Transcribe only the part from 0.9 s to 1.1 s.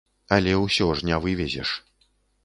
ж